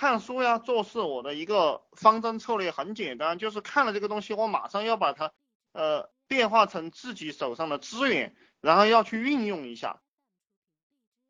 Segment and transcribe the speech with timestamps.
[0.00, 5.30] 看书呀，做事我的一个方针策略很简单，就是看了这个东西，我马上要把它
[5.72, 10.00] 呃变化成自己手上的资源，然后要去运用一下，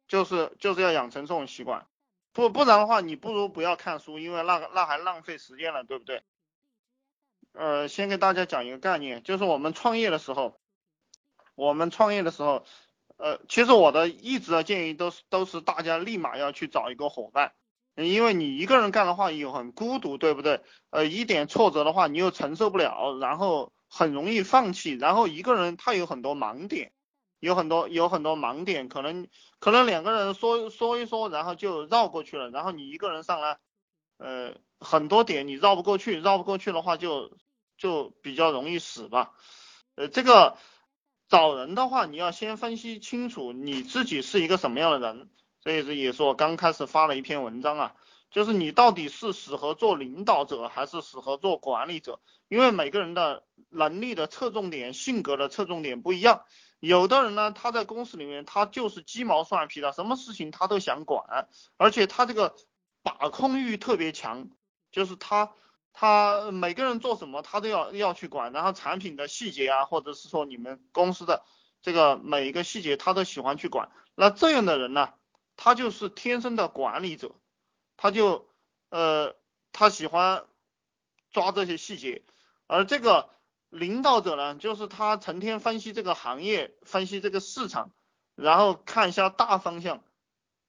[0.06, 1.88] 就是就是要养成这种习惯，
[2.32, 6.22] 不不然的话，你不如不要看书，因为那个那还浪费时间了，对不对？
[7.52, 10.60] 呃，先给大家讲一个概念，就是我们创业的时候，
[11.56, 12.64] 我们创业的时候，
[13.16, 17.52] 呃，其实我的一直的建议都是都是大家立马要去找一个伙伴。
[17.96, 20.62] 因为你一个人干的话又很孤独，对不对？
[20.90, 24.92] 呃，一点挫折的话你又承受不了，然后很容易放弃。
[24.92, 26.92] 然后一个人他有很多盲点，
[27.40, 32.50] 有很多有很多盲点，可能可能两个人说说一说，然后就绕过去了。
[32.50, 33.58] 然后你一个人上来，
[34.18, 37.36] 呃，很多点你绕不过去，绕不过去的话就
[37.76, 39.32] 就比较容易死吧。
[39.96, 40.56] 呃，这个
[41.28, 45.28] 找人的话，你要先分析清楚你自己是一个什么样的人。
[45.62, 47.95] 这也是也是我刚开始发了一篇文章啊，
[48.30, 52.20] 就是你到底是适合做领导者还是适合做管理者？
[52.48, 56.45] 因为每个人的能力的侧重点、性格的侧重点不一样。
[56.80, 61.46] 有的人呢，他在公司里面他就是鸡毛蒜皮的，什么事情他都想管，
[61.77, 62.56] 而且他这个
[63.02, 64.49] 把控欲特别强，
[64.91, 65.53] 就是他
[65.93, 71.45] 他每个人做什么他都要要去管，然后产品的细节啊，或者是说你们公司的
[71.83, 73.91] 这个每一个细节他都喜欢去管。
[74.15, 75.11] 那这样的人呢？
[75.62, 77.33] 他就是天生的管理者，
[77.98, 78.48] 他就
[78.89, 79.36] 呃
[79.72, 80.47] 他喜欢
[81.33, 82.22] 抓这些细节，
[82.66, 83.28] 而这个
[83.69, 87.91] 领导者呢，就是他成天分析这个行业，分析这个市场，
[88.36, 90.03] 然后看一下大方向，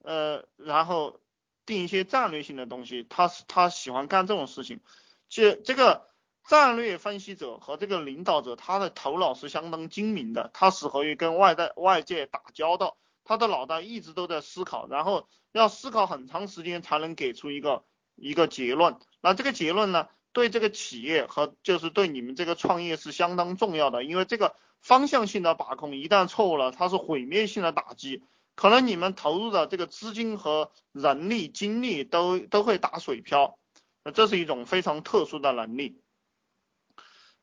[0.04, 1.22] 呃，然后
[1.66, 4.82] 定一些战略性的东西，他是他喜欢干这种事情。
[5.30, 6.10] 这这个
[6.50, 12.98] 战略分析者和这个领导者，他的头脑是相当精明的，他适合于跟外在外界打交道。
[13.24, 18.98] 他的脑袋一直都在思考，然后要思考很长时间才能给出一个一个结论。
[19.22, 28.24] 那这个结论呢，对这个企业和就是对你们这个创业是相当重要的，因为这个方向性的把控一旦错误了，它是毁灭性的打击，
[28.56, 33.60] 可能你们投入的这个资金和人力精力都都会打水漂。
[34.04, 36.02] 那这是一种非常特殊的能力。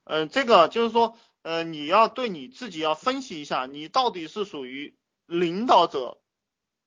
[0.03, 4.97] 嗯，这个就是说，呃，你要对你自己要分析一下，你到底是属于。
[5.28, 6.22] 领导者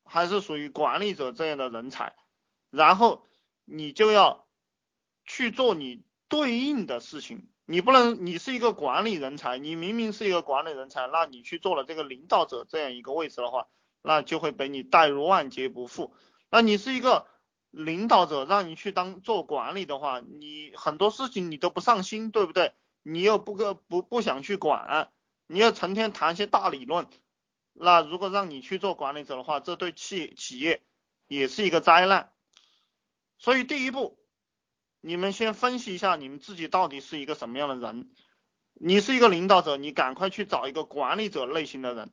[0.04, 2.16] 还是属于管理者这样的人才，
[2.72, 3.28] 然后
[3.66, 4.48] 你就要
[5.26, 13.68] 去做你对应的事情，你不能你是一个管理人才，你明明是一个管理人才，那你去做了这个领导者这样一个位置的话，
[14.02, 16.16] 那就会被你带入万劫不复。
[16.50, 17.28] 那你是一个
[17.70, 22.74] 领导者，让你去当做管理的话，你很多事情你都不上心，对不对？
[23.04, 25.12] 你又不个不不想去管，
[25.46, 27.08] 你要成天谈些大理论。
[27.74, 30.82] 那如果让你去做管理者的话，这对企企业
[31.28, 32.32] 也是一个灾难。
[33.38, 34.20] 所以第一步，
[35.00, 38.12] 你们先分析一下你们自己到底是一个什么样的人。
[38.74, 42.08] 你是一个领导者，你赶快去找一个管理者类型的人；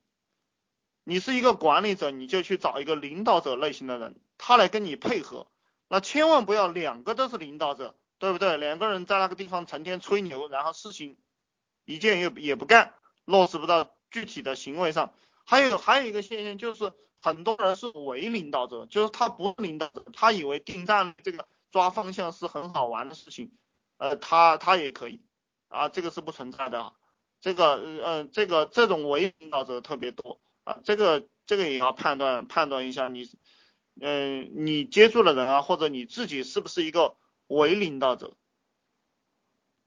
[1.05, 5.51] 你是一个管理者，你就去找一个领导者类型的人，他来跟你配合。
[5.89, 8.57] 那千万不要两个都是领导者，对不对？
[8.59, 11.17] 两个人在那个地方成天吹牛，然后事情
[11.85, 12.95] 一件也也不干，
[13.25, 15.15] 落实不到具体的行为上。
[15.51, 16.93] 还有还有一个现象就是，
[17.23, 23.51] 很多人是伪领导者，就是他不是领导者，他以为定战这个抓方向是很好玩的事情，
[23.97, 25.23] 呃，他他也可以
[25.69, 26.93] 啊，这个是不存在的，
[27.41, 33.27] 这个呃这个这种伪领导者特别多啊，这个这个也要判断判断一下你，
[33.99, 37.17] 嗯，你接触的人啊，或者你自己是不是一个
[37.47, 38.37] 伪领导者？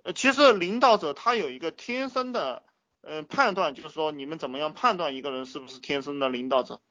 [0.01, 2.63] 呃，其实领导者他有一个天生的。
[3.01, 6.81] 嗯，判断就是说你们怎么样判断一个人是不是天生的领导者？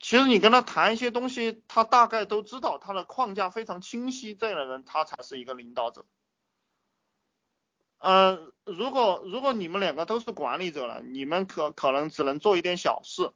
[0.00, 6.04] 其实你跟他谈一些东西，他大概都知道，他的框架非常清晰，这样的人他才是一个领导者。
[7.98, 13.30] 嗯，如果如果你们两个都是管理者了，你们可可能只能做一点小事，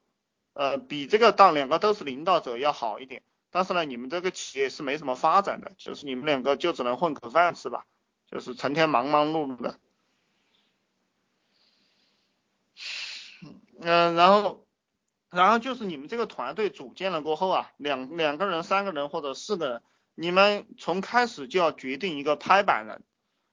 [0.54, 3.22] 呃，比这个当两个都是领导者要好一点。
[3.50, 7.86] 但是呢，你们这个企业是没什么发展的，就是你们两个就只能混口饭吃吧，
[8.30, 9.78] 就是成天忙忙碌碌的。
[13.86, 14.66] 嗯，然后，
[15.30, 19.82] 然后就是你们这个团队组建了过后啊，两两个人、三个人或者四个人，
[20.16, 23.04] 你们从开始就要决定一个拍板人，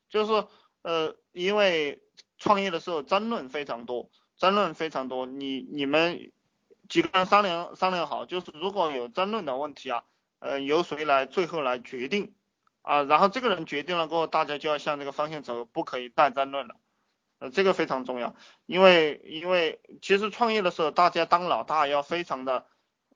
[0.09, 0.47] 就是
[0.81, 2.01] 呃，因为
[2.39, 6.31] 创业的时候争论非常多，争论非常多，你你们
[6.89, 10.03] 几个人商量商量好，就是如果有争论的问题啊，
[10.39, 12.33] 呃，由谁来最后来决定
[12.81, 16.73] 啊，然后这个人决定了过后，大家就要向这个方向走，不可以再争论了。
[17.43, 22.67] 呃，这个非常重要，因为因为其实创业的时候，大家当老大要非常的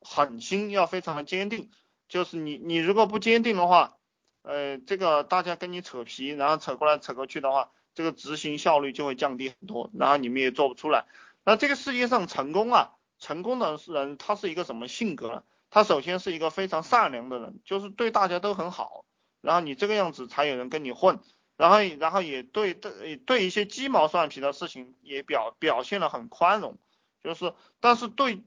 [0.02, 1.72] 狠心，要非常的坚定。
[2.10, 3.96] 就是你你如果不坚定的话，
[4.42, 11.06] 呃，这个大家跟你扯皮，然后扯过来扯过去的话，这个执行效率就会降低很多，然后你们也做不出来。
[11.46, 15.44] 那这个世界上成功啊，成功的人他是一个什么性格呢？
[15.70, 19.06] 他首先是一个非常善良的人，就是对大家都很好，
[19.40, 21.22] 然后你这个样子才有人跟你混，
[21.58, 26.78] 然后然后也对对对一些鸡毛蒜皮的事情也表表现的很宽容，
[27.22, 28.44] 就是但是对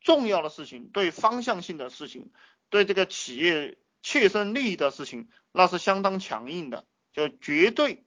[0.00, 2.30] 重要的事情、对方向性的事情、
[2.68, 8.04] 对这个企业切身利益的事情，那是相当强硬的，就绝对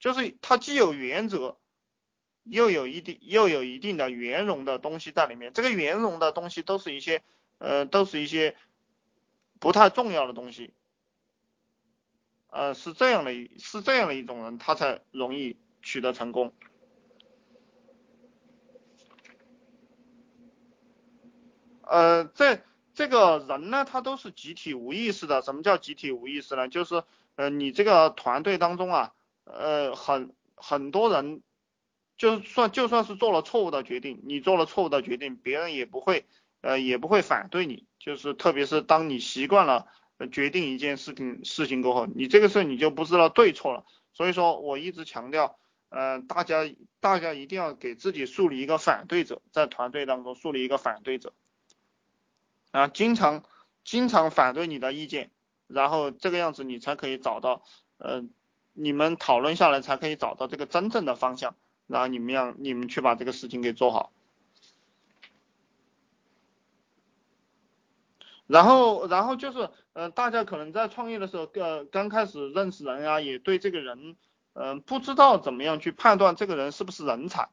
[0.00, 1.58] 就是他既有原则，
[2.42, 7.22] 又有一定又有一定的圆融的东西在里面，这个圆融的东西都是一些。
[7.58, 8.56] 呃，都是一些
[9.58, 10.74] 不太重要的东西，
[12.54, 16.52] 呃，是这样的，是这样的一种人，他才容易取得成功。
[21.82, 22.60] 呃，这
[22.94, 25.42] 这个人呢，他都是集体无意识的。
[25.42, 26.68] 什么叫集体无意识呢？
[26.68, 27.02] 就是
[27.34, 29.12] 呃，你这个团队当中啊，
[29.42, 31.42] 呃，很很多人，
[32.16, 36.24] 就算就算是做了错误的决定，你做了错误的决定，别人也不会。
[36.60, 39.88] 呃，也不会反对你，就是特别是当你习惯了
[40.30, 43.84] 决定一件事情事情过后，你这个事你就不知道对错了。
[44.12, 45.58] 所以说我一直强调，
[45.88, 51.32] 呃，大家大家一定要给自己树立一个反对者，在团队当中树立一个反对者，
[52.70, 53.42] 啊，经常
[53.84, 55.30] 经常反对你的意见，
[55.66, 57.64] 然后这个样子你才可以找到，
[57.98, 58.24] 呃，
[58.72, 61.56] 你们讨论下来才可以找到这个真正的方向，
[61.88, 64.12] 然后你们让你们去把这个事情给做好。
[68.46, 74.16] 然后，然后就是，呃，大家可能在创业的时候，呃，刚开始认识人啊，也对这个人，
[74.52, 77.48] 嗯，不知道怎么样去判断这个人是不是人才，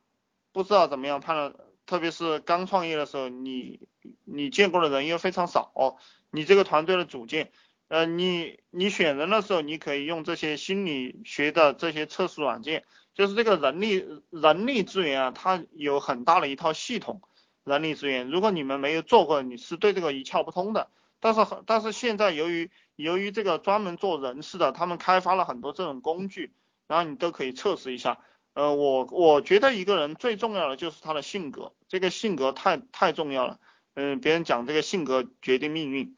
[0.52, 1.54] 不知道怎么样判断，
[1.86, 3.88] 特别是刚创业的时候，你
[4.26, 5.98] 你见过的人又非常少，
[6.30, 7.54] 你这个团队的组建，
[7.88, 12.84] 呃，你你选人的时候，你可以用这些心理学的这些测试软件，
[13.14, 17.22] 就是这个人力人力资源啊，它有很大的一套系统。
[17.64, 20.90] 人力资源，如果你们没有做过，你是对这个一窍不通的。
[21.20, 26.54] 但是但是现在由于由于这个专门做人事的，他们开发了很多这种工具，
[26.88, 28.20] 然后你都可以测试一下。
[28.54, 33.60] 呃，我我觉得一个人最重要的就是他的性格，这个性格太太重要了。
[33.94, 36.16] 嗯，别人讲这个性格决定命运，